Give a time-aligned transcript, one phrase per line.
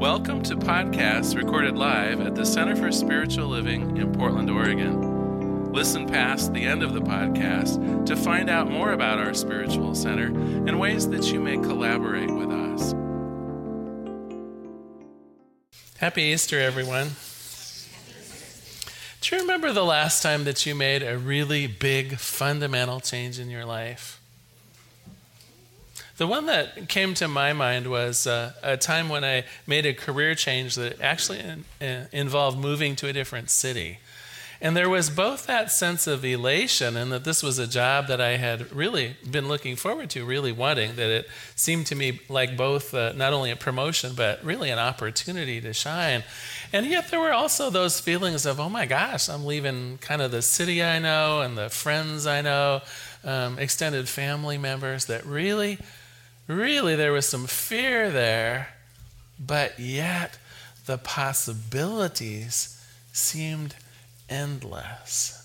[0.00, 5.74] Welcome to podcasts recorded live at the Center for Spiritual Living in Portland, Oregon.
[5.74, 10.28] Listen past the end of the podcast to find out more about our spiritual center
[10.28, 12.94] and ways that you may collaborate with us.
[15.98, 17.10] Happy Easter, everyone.
[19.20, 23.50] Do you remember the last time that you made a really big, fundamental change in
[23.50, 24.19] your life?
[26.20, 29.94] The one that came to my mind was uh, a time when I made a
[29.94, 34.00] career change that actually in, in, involved moving to a different city.
[34.60, 38.20] And there was both that sense of elation and that this was a job that
[38.20, 42.54] I had really been looking forward to, really wanting, that it seemed to me like
[42.54, 46.22] both uh, not only a promotion, but really an opportunity to shine.
[46.70, 50.32] And yet there were also those feelings of, oh my gosh, I'm leaving kind of
[50.32, 52.82] the city I know and the friends I know,
[53.24, 55.78] um, extended family members that really
[56.50, 58.68] really there was some fear there,
[59.38, 60.38] but yet
[60.86, 63.74] the possibilities seemed
[64.28, 65.36] endless.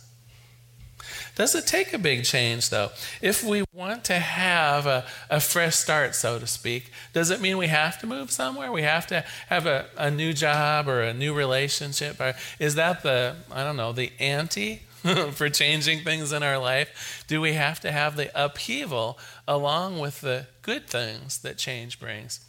[1.35, 2.91] Does it take a big change, though?
[3.21, 7.57] If we want to have a, a, fresh start, so to speak, does it mean
[7.57, 8.71] we have to move somewhere?
[8.71, 12.21] We have to have a, a new job or a new relationship?
[12.21, 14.83] Or is that the, I don't know, the ante
[15.33, 17.23] for changing things in our life?
[17.27, 22.39] Do we have to have the upheaval along with the good things that change brings?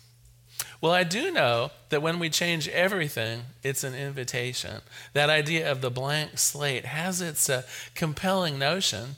[0.80, 4.80] Well, I do know that when we change everything, it's an invitation.
[5.12, 7.62] That idea of the blank slate has its uh,
[7.94, 9.16] compelling notion,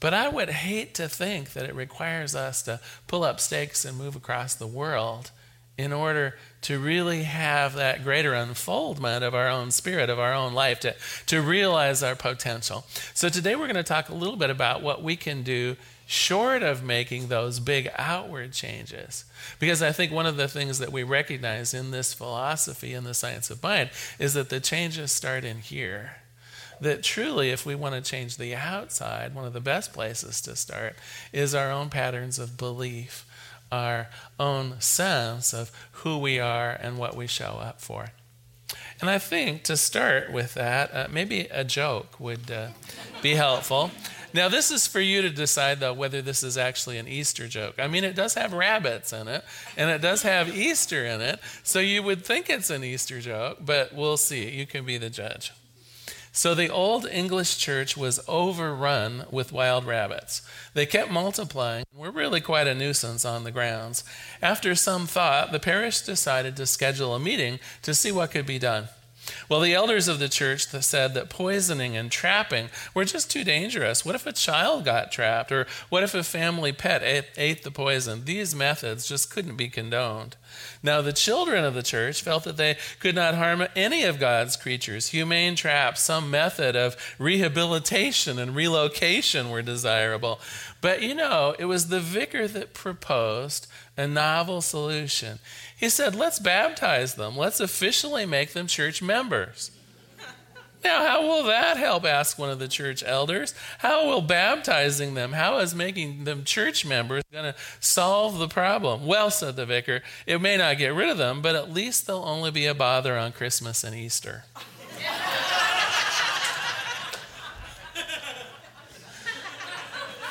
[0.00, 3.98] but I would hate to think that it requires us to pull up stakes and
[3.98, 5.30] move across the world
[5.78, 10.54] in order to really have that greater unfoldment of our own spirit, of our own
[10.54, 10.94] life, to,
[11.26, 12.84] to realize our potential.
[13.14, 16.62] So, today we're going to talk a little bit about what we can do short
[16.62, 19.24] of making those big outward changes.
[19.58, 23.14] Because I think one of the things that we recognize in this philosophy, in the
[23.14, 26.16] science of mind, is that the changes start in here.
[26.80, 30.54] That truly, if we want to change the outside, one of the best places to
[30.54, 30.94] start
[31.32, 33.25] is our own patterns of belief
[33.70, 38.08] our own sense of who we are and what we show up for.
[39.00, 42.68] And I think to start with that, uh, maybe a joke would uh,
[43.22, 43.90] be helpful.
[44.32, 47.76] Now, this is for you to decide, though, whether this is actually an Easter joke.
[47.78, 49.44] I mean, it does have rabbits in it,
[49.76, 53.58] and it does have Easter in it, so you would think it's an Easter joke,
[53.60, 54.50] but we'll see.
[54.50, 55.52] You can be the judge.
[56.36, 60.42] So the old English church was overrun with wild rabbits.
[60.74, 64.04] They kept multiplying and were really quite a nuisance on the grounds.
[64.42, 68.58] After some thought, the parish decided to schedule a meeting to see what could be
[68.58, 68.90] done.
[69.48, 74.04] Well, the elders of the church said that poisoning and trapping were just too dangerous.
[74.04, 75.52] What if a child got trapped?
[75.52, 78.24] Or what if a family pet ate, ate, the poison?
[78.24, 80.36] These methods just couldn't be condoned.
[80.82, 84.56] Now, the children of the church felt that they could not harm any of God's
[84.56, 85.08] creatures.
[85.08, 90.40] Humane traps, some method of rehabilitation and relocation were desirable.
[90.80, 95.38] But you know, it was the vicar that proposed a novel solution.
[95.76, 99.70] He said, let's baptize them, let's officially make them church members.
[100.86, 102.04] Now, how will that help?
[102.04, 103.54] asked one of the church elders.
[103.78, 109.04] How will baptizing them, how is making them church members going to solve the problem?
[109.04, 112.18] Well, said the vicar, it may not get rid of them, but at least they'll
[112.18, 114.44] only be a bother on Christmas and Easter.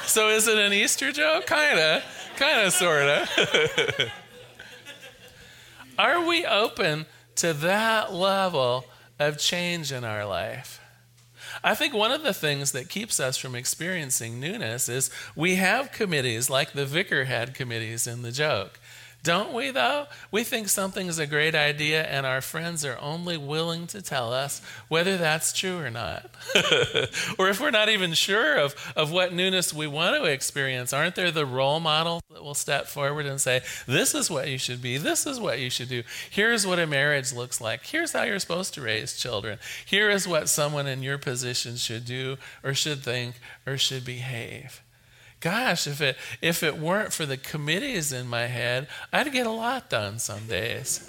[0.05, 1.47] so, is it an Easter joke?
[1.47, 2.03] Kind of,
[2.37, 4.11] kind of, sort of.
[5.97, 8.85] Are we open to that level
[9.19, 10.81] of change in our life?
[11.63, 15.91] I think one of the things that keeps us from experiencing newness is we have
[15.91, 18.79] committees like the vicar had committees in the joke.
[19.25, 20.05] Don't we, though?
[20.29, 24.61] We think something's a great idea, and our friends are only willing to tell us
[24.87, 26.29] whether that's true or not.
[27.39, 31.15] or if we're not even sure of, of what newness we want to experience, aren't
[31.15, 34.79] there the role models that will step forward and say, This is what you should
[34.79, 38.21] be, this is what you should do, here's what a marriage looks like, here's how
[38.21, 42.75] you're supposed to raise children, here is what someone in your position should do, or
[42.75, 44.83] should think, or should behave?
[45.45, 49.51] Gosh, if it if it weren't for the committees in my head, I'd get a
[49.51, 51.07] lot done some days.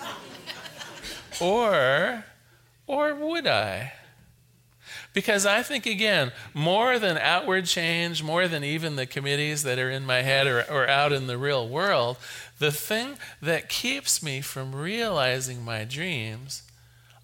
[1.41, 2.23] or
[2.87, 3.95] or would I?
[5.15, 9.91] Because I think, again, more than outward change, more than even the committees that are
[9.91, 12.19] in my head or, or out in the real world,
[12.59, 16.63] the thing that keeps me from realizing my dreams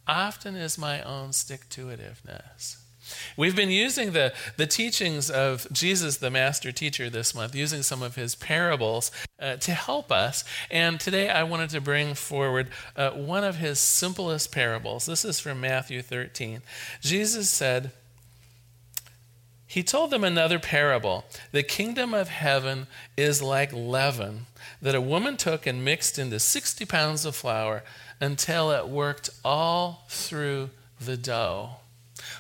[0.08, 2.81] often is my own stick to itiveness.
[3.36, 8.02] We've been using the, the teachings of Jesus, the master teacher, this month, using some
[8.02, 9.10] of his parables
[9.40, 10.44] uh, to help us.
[10.70, 15.06] And today I wanted to bring forward uh, one of his simplest parables.
[15.06, 16.62] This is from Matthew 13.
[17.00, 17.90] Jesus said,
[19.66, 21.24] He told them another parable.
[21.50, 24.46] The kingdom of heaven is like leaven
[24.80, 27.82] that a woman took and mixed into 60 pounds of flour
[28.20, 30.70] until it worked all through
[31.00, 31.76] the dough.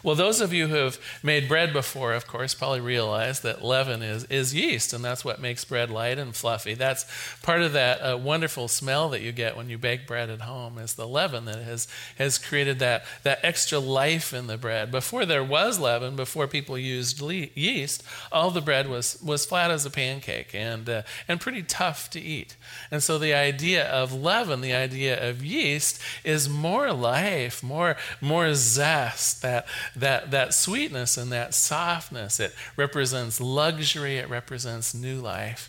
[0.02, 4.02] Well, those of you who have made bread before, of course, probably realize that leaven
[4.02, 6.74] is, is yeast, and that's what makes bread light and fluffy.
[6.74, 7.06] That's
[7.42, 10.78] part of that uh, wonderful smell that you get when you bake bread at home,
[10.78, 11.86] is the leaven that has,
[12.18, 14.90] has created that, that extra life in the bread.
[14.90, 18.02] Before there was leaven, before people used le- yeast,
[18.32, 22.20] all the bread was, was flat as a pancake and, uh, and pretty tough to
[22.20, 22.56] eat.
[22.90, 28.54] And so the idea of leaven, the idea of yeast, is more life, more, more
[28.54, 29.66] zest, that,
[29.96, 32.40] that, that sweetness and that softness.
[32.40, 35.68] It represents luxury, it represents new life.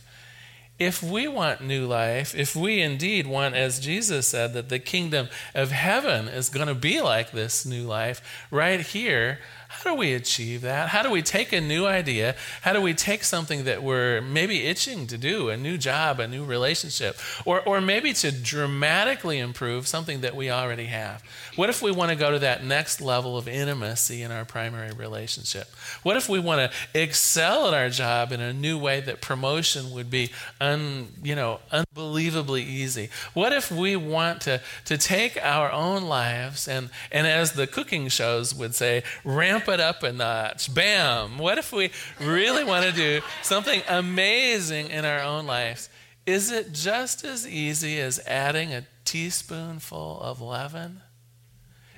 [0.79, 5.29] If we want new life, if we indeed want, as Jesus said, that the kingdom
[5.53, 9.39] of heaven is going to be like this new life right here,
[9.73, 10.89] how do we achieve that?
[10.89, 12.35] How do we take a new idea?
[12.61, 16.27] How do we take something that we're maybe itching to do, a new job, a
[16.27, 21.23] new relationship, or, or maybe to dramatically improve something that we already have?
[21.55, 24.91] What if we want to go to that next level of intimacy in our primary
[24.91, 25.67] relationship?
[26.03, 29.91] What if we want to excel at our job in a new way that promotion
[29.91, 30.29] would be
[30.61, 33.09] un, you know, unbelievably easy?
[33.33, 38.07] What if we want to, to take our own lives and, and as the cooking
[38.07, 40.73] shows would say, ramp it up a notch.
[40.73, 41.37] Bam.
[41.37, 45.89] What if we really want to do something amazing in our own lives?
[46.25, 51.01] Is it just as easy as adding a teaspoonful of leaven?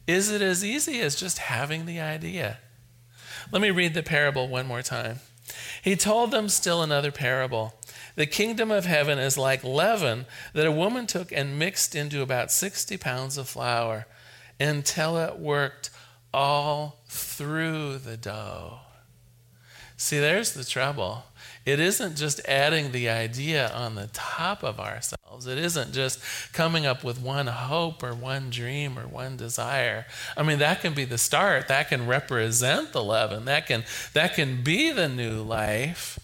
[0.07, 2.59] Is it as easy as just having the idea?
[3.51, 5.19] Let me read the parable one more time.
[5.83, 7.75] He told them still another parable.
[8.15, 12.51] The kingdom of heaven is like leaven that a woman took and mixed into about
[12.51, 14.07] 60 pounds of flour
[14.59, 15.89] until it worked
[16.35, 18.79] all through the dough.
[19.95, 21.23] See, there's the trouble.
[21.65, 25.47] It isn't just adding the idea on the top of ourselves.
[25.47, 26.19] It isn't just
[26.51, 30.05] coming up with one hope or one dream or one desire.
[30.35, 31.69] I mean, that can be the start.
[31.69, 33.45] That can represent the leaven.
[33.45, 36.19] That can, that can be the new life.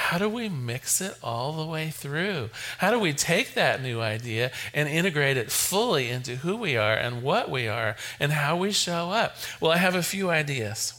[0.00, 2.50] How do we mix it all the way through?
[2.78, 6.94] How do we take that new idea and integrate it fully into who we are
[6.94, 9.36] and what we are and how we show up?
[9.60, 10.94] Well, I have a few ideas.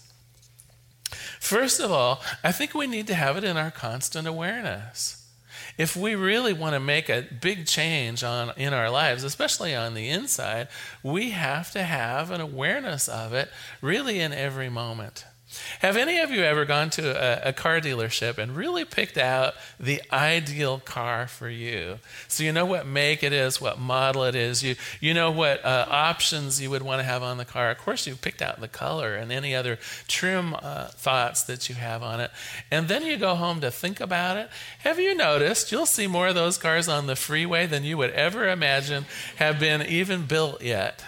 [1.42, 5.28] First of all, I think we need to have it in our constant awareness.
[5.78, 9.94] If we really want to make a big change on in our lives, especially on
[9.94, 10.70] the inside,
[11.04, 13.50] we have to have an awareness of it
[13.82, 15.26] really in every moment.
[15.80, 19.54] Have any of you ever gone to a, a, car dealership and really picked out
[19.80, 22.00] the ideal car for you?
[22.28, 25.64] So you know what make it is, what model it is, you, you know what
[25.66, 27.72] uh, options you would want to have on the car.
[27.72, 29.78] Of course, you picked out the color and any other
[30.08, 32.32] trim uh, thoughts that you have on it.
[32.70, 34.50] And then you go home to think about it.
[34.80, 38.12] Have you noticed you'll see more of those cars on the freeway than you would
[38.12, 39.06] ever imagine
[39.38, 41.04] have been even built yet?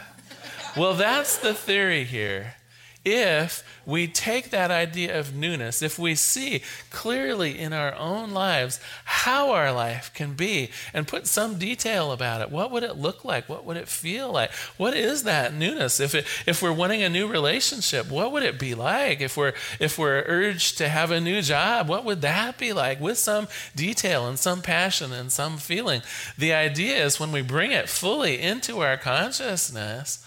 [0.76, 2.56] Well, that's the theory here
[3.06, 8.80] if we take that idea of newness, if we see clearly in our own lives
[9.04, 13.26] how our life can be and put some detail about it, what would it look
[13.26, 13.50] like?
[13.50, 14.52] What would it feel like?
[14.78, 16.00] What is that newness?
[16.00, 19.20] If, it, if we're wanting a new relationship, what would it be like?
[19.20, 23.02] If we're, if we're urged to have a new job, what would that be like?
[23.02, 26.02] With some detail and some passion and some feeling.
[26.38, 30.26] The idea is when we bring it fully into our consciousness,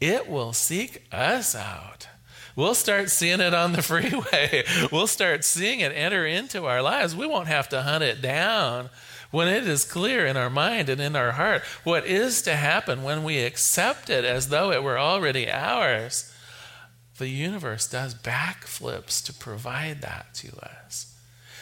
[0.00, 2.08] it will seek us out.
[2.54, 4.64] We'll start seeing it on the freeway.
[4.90, 7.14] We'll start seeing it enter into our lives.
[7.14, 8.88] We won't have to hunt it down
[9.30, 13.02] when it is clear in our mind and in our heart what is to happen
[13.02, 16.32] when we accept it as though it were already ours.
[17.18, 21.15] The universe does backflips to provide that to us.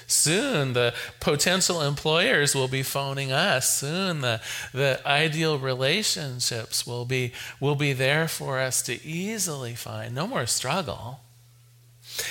[0.07, 3.73] Soon the potential employers will be phoning us.
[3.73, 4.41] Soon the,
[4.73, 10.15] the ideal relationships will be, will be there for us to easily find.
[10.15, 11.21] No more struggle.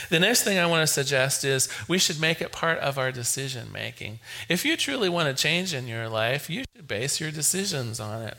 [0.09, 3.11] The next thing I want to suggest is we should make it part of our
[3.11, 4.19] decision making.
[4.47, 8.21] If you truly want to change in your life, you should base your decisions on
[8.21, 8.37] it.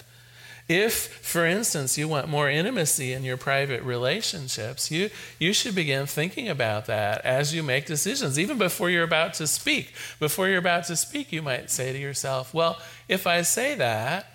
[0.66, 6.06] If, for instance, you want more intimacy in your private relationships, you, you should begin
[6.06, 8.38] thinking about that as you make decisions.
[8.38, 11.98] Even before you're about to speak, before you're about to speak, you might say to
[11.98, 12.78] yourself, Well,
[13.08, 14.26] if I say that,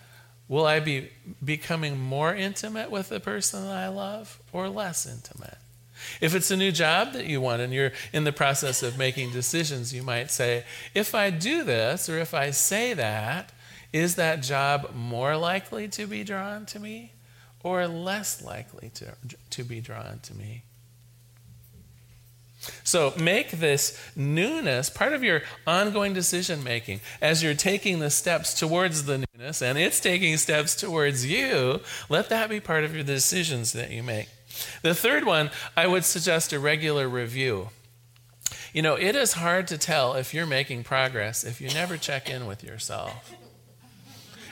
[0.50, 1.10] Will I be
[1.46, 5.60] becoming more intimate with the person that I love or less intimate?
[6.22, 9.32] If it's a new job that you want and you're in the process of making
[9.32, 10.64] decisions, you might say,
[10.96, 13.52] if I do this or if I say that,
[13.92, 17.14] is that job more likely to be drawn to me
[17.64, 19.14] or less likely to,
[19.50, 20.64] to be drawn to me?
[22.84, 28.54] So make this newness part of your ongoing decision making as you're taking the steps
[28.54, 31.82] towards the newness and it's taking steps towards you.
[32.10, 34.28] Let that be part of your decisions that you make.
[34.82, 37.70] The third one, I would suggest a regular review.
[38.74, 42.30] You know, it is hard to tell if you're making progress if you never check
[42.30, 43.34] in with yourself.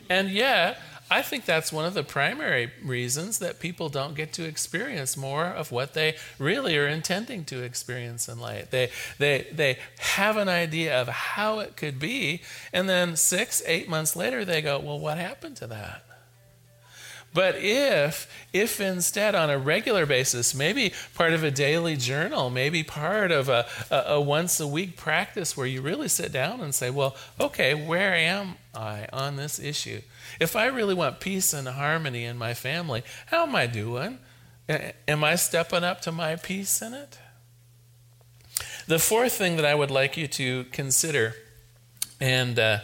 [0.10, 4.44] And yet, I think that's one of the primary reasons that people don't get to
[4.44, 8.70] experience more of what they really are intending to experience in life.
[8.72, 12.42] They, they, they have an idea of how it could be,
[12.74, 16.04] and then six, eight months later, they go, Well, what happened to that?
[17.34, 22.84] But if, if instead on a regular basis, maybe part of a daily journal, maybe
[22.84, 26.74] part of a, a, a, once a week practice where you really sit down and
[26.74, 30.02] say, well, okay, where am I on this issue?
[30.40, 34.18] If I really want peace and harmony in my family, how am I doing?
[35.08, 37.20] Am I stepping up to my peace in it?
[38.88, 41.36] The fourth thing that I would like you to consider,
[42.20, 42.80] and uh,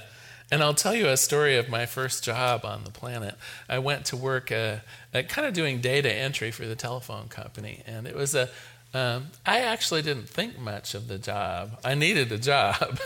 [0.53, 3.33] and I'll tell you a story of my first job on the planet.
[3.67, 4.77] I went to work uh,
[5.11, 8.49] kind of doing data entry for the telephone company, and it was a
[8.93, 11.79] um, I actually didn't think much of the job.
[11.83, 12.99] I needed a job.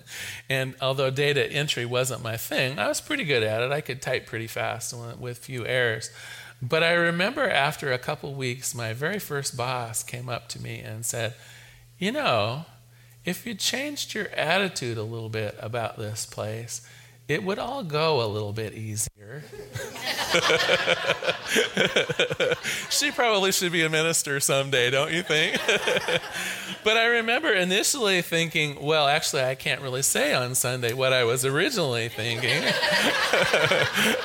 [0.48, 3.70] and although data entry wasn't my thing, I was pretty good at it.
[3.70, 6.10] I could type pretty fast with few errors.
[6.62, 10.80] But I remember after a couple weeks, my very first boss came up to me
[10.80, 11.34] and said,
[11.98, 12.64] You know,
[13.24, 16.86] if you changed your attitude a little bit about this place,
[17.28, 19.13] it would all go a little bit easier.
[22.90, 25.56] she probably should be a minister someday, don't you think?
[26.84, 31.22] but I remember initially thinking, well, actually, I can't really say on Sunday what I
[31.22, 32.64] was originally thinking.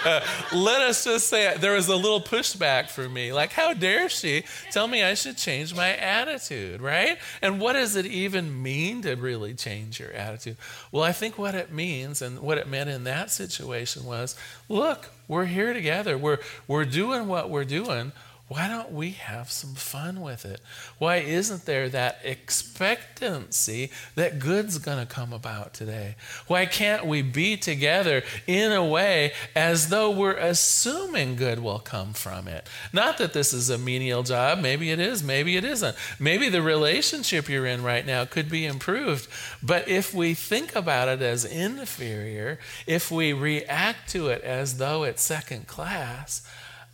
[0.06, 0.22] uh,
[0.56, 3.32] let us just say there was a little pushback for me.
[3.32, 7.20] Like, how dare she tell me I should change my attitude, right?
[7.44, 10.58] And what does it even mean to really change your attitude?
[10.92, 14.36] Well, I think what it means and what it meant in that situation was
[14.80, 16.18] look, we're here together.
[16.18, 18.12] We're, we're doing what we're doing.
[18.50, 20.60] Why don't we have some fun with it?
[20.98, 26.16] Why isn't there that expectancy that good's going to come about today?
[26.48, 32.14] Why can't we be together in a way as though we're assuming good will come
[32.14, 32.68] from it?
[32.92, 34.58] Not that this is a menial job.
[34.58, 35.22] Maybe it is.
[35.24, 35.96] Maybe it isn't.
[36.18, 39.28] Maybe the relationship you're in right now could be improved.
[39.62, 45.04] But if we think about it as inferior, if we react to it as though
[45.04, 46.42] it's second class,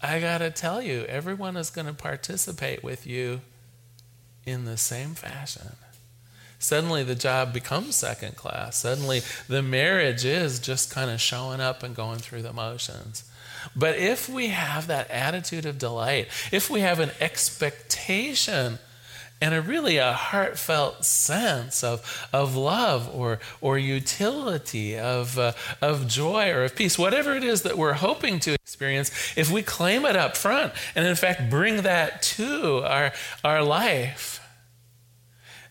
[0.05, 3.41] I got to tell you, everyone is going to participate with you
[4.45, 5.75] in the same fashion.
[6.59, 8.77] Suddenly the job becomes second class.
[8.77, 13.29] Suddenly the marriage is just kind of showing up and going through the motions.
[13.75, 18.79] But if we have that attitude of delight, if we have an expectation
[19.45, 25.51] and a really a heartfelt sense of, of love or, or utility, of, uh,
[25.83, 29.61] of joy or of peace, whatever it is that we're hoping to experience, if we
[29.61, 34.41] claim it up front and in fact bring that to our, our life,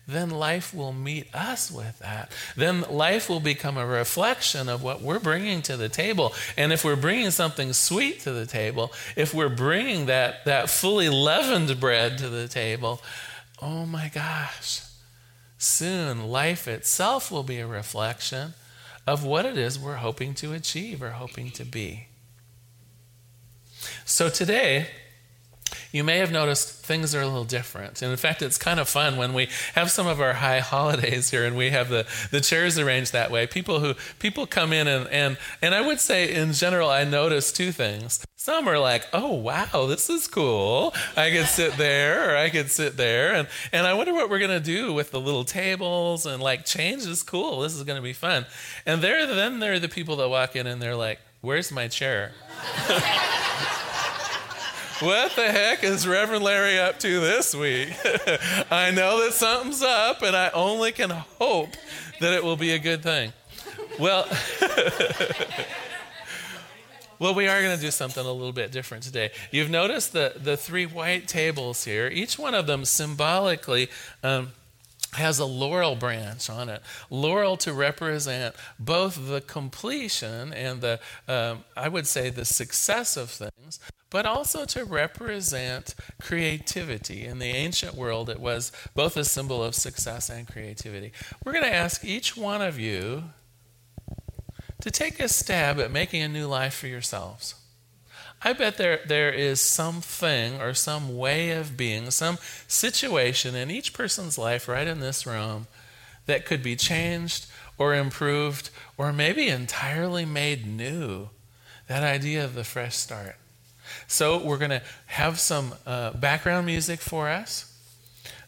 [0.07, 2.31] then life will meet us with that.
[2.55, 6.33] Then life will become a reflection of what we're bringing to the table.
[6.55, 11.09] And if we're bringing something sweet to the table, if we're bringing that, that fully
[11.09, 13.01] leavened bread to the table,
[13.61, 14.81] oh my gosh,
[15.57, 18.53] soon life itself will be a reflection
[19.07, 22.07] of what it is we're hoping to achieve or hoping to be.
[24.03, 24.87] So today,
[25.95, 28.01] you may have noticed things are a little different.
[28.01, 31.29] And in fact, it's kind of fun when we have some of our high holidays
[31.29, 33.47] here and we have the, the chairs arranged that way.
[33.47, 37.53] People who people come in and, and and I would say in general I notice
[37.53, 38.25] two things.
[38.35, 40.93] Some are like, oh wow, this is cool.
[41.15, 43.33] I could sit there or I could sit there.
[43.33, 47.05] And and I wonder what we're gonna do with the little tables and like change
[47.05, 47.61] is cool.
[47.61, 48.45] This is gonna be fun.
[48.85, 51.87] And there then there are the people that walk in and they're like, Where's my
[51.87, 52.33] chair?
[54.99, 57.89] what the heck is Reverend Larry up to this week?
[58.71, 61.71] I know that something's up, and I only can hope
[62.19, 63.33] that it will be a good thing.
[63.99, 64.27] Well,
[67.19, 69.31] well, we are going to do something a little bit different today.
[69.51, 73.89] You've noticed the, the three white tables here, each one of them symbolically.
[74.23, 74.53] Um,
[75.15, 76.81] has a laurel branch on it.
[77.09, 83.29] Laurel to represent both the completion and the, um, I would say, the success of
[83.29, 83.79] things,
[84.09, 87.25] but also to represent creativity.
[87.25, 91.11] In the ancient world, it was both a symbol of success and creativity.
[91.43, 93.23] We're going to ask each one of you
[94.81, 97.55] to take a stab at making a new life for yourselves.
[98.45, 102.37] I bet there, there is something or some way of being, some
[102.67, 105.65] situation in each person's life right in this room
[106.27, 107.47] that could be changed
[107.79, 111.29] or improved or maybe entirely made new.
[111.87, 113.35] That idea of the fresh start.
[114.05, 117.71] So, we're going to have some uh, background music for us.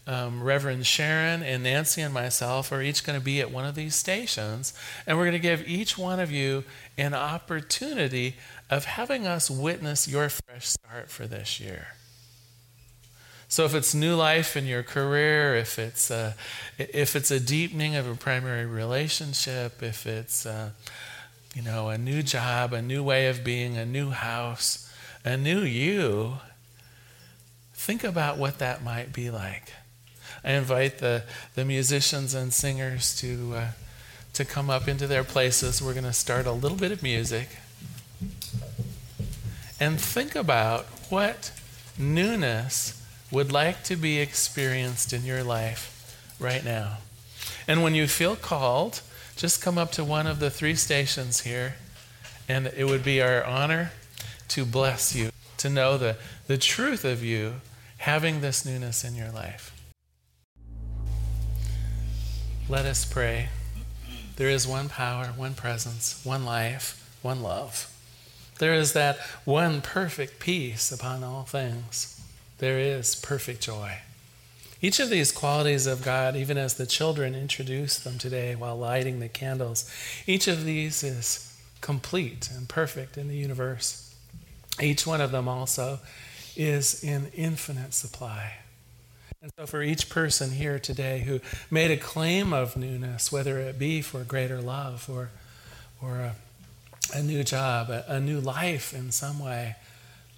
[0.08, 3.75] Um, Reverend Sharon and Nancy and myself are each going to be at one of
[3.75, 4.74] these stations,
[5.06, 6.63] and we're going to give each one of you
[6.98, 8.38] an opportunity
[8.69, 11.88] of having us witness your fresh start for this year.
[13.50, 16.36] So if it's new life in your career, if it's a,
[16.77, 20.74] if it's a deepening of a primary relationship, if it's a,
[21.55, 24.91] you know a new job, a new way of being, a new house,
[25.24, 26.33] a new you,
[27.74, 29.71] think about what that might be like.
[30.43, 31.24] I invite the,
[31.55, 33.67] the musicians and singers to, uh,
[34.33, 35.81] to come up into their places.
[35.81, 37.47] We're going to start a little bit of music
[39.79, 41.51] and think about what
[41.98, 45.93] newness would like to be experienced in your life
[46.39, 46.98] right now.
[47.67, 49.01] And when you feel called,
[49.36, 51.75] just come up to one of the three stations here,
[52.48, 53.91] and it would be our honor
[54.50, 56.17] to bless you, to know the,
[56.48, 57.55] the truth of you
[57.98, 59.74] having this newness in your life.
[62.69, 63.50] Let us pray.
[64.38, 67.91] There is one power, one presence, one life, one love.
[68.59, 72.19] There is that one perfect peace upon all things.
[72.57, 73.99] There is perfect joy.
[74.81, 79.19] Each of these qualities of God, even as the children introduced them today while lighting
[79.19, 79.91] the candles,
[80.27, 84.13] each of these is complete and perfect in the universe.
[84.79, 85.99] Each one of them also
[86.55, 88.53] is in infinite supply.
[89.41, 93.77] And so, for each person here today who made a claim of newness, whether it
[93.79, 95.29] be for greater love or,
[96.01, 96.35] or a
[97.13, 99.75] a new job, a, a new life in some way,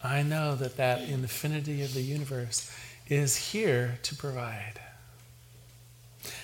[0.04, 2.72] I know that that infinity of the universe
[3.08, 4.80] is here to provide.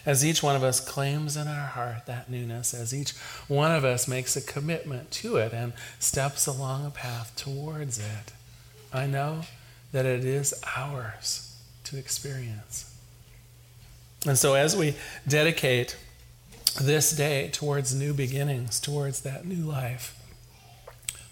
[0.05, 3.11] As each one of us claims in our heart that newness, as each
[3.47, 8.33] one of us makes a commitment to it and steps along a path towards it,
[8.93, 9.41] I know
[9.91, 12.93] that it is ours to experience.
[14.25, 14.95] And so, as we
[15.27, 15.95] dedicate
[16.81, 20.17] this day towards new beginnings, towards that new life,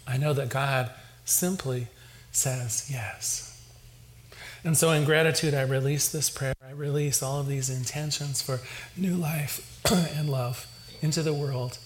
[0.06, 0.90] I know that God
[1.24, 1.88] simply
[2.32, 3.50] says yes.
[4.64, 6.54] And so, in gratitude, I release this prayer.
[6.66, 8.60] I release all of these intentions for
[8.96, 9.80] new life
[10.16, 10.66] and love
[11.02, 11.78] into the world.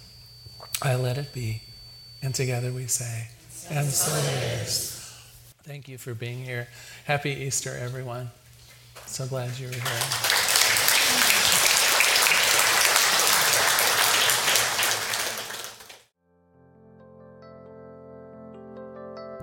[0.80, 1.62] I let it be.
[2.22, 3.28] And together we say,
[3.70, 4.94] and so it is.
[5.64, 6.68] Thank you for being here.
[7.04, 8.30] Happy Easter, everyone.
[9.06, 10.27] So glad you were here.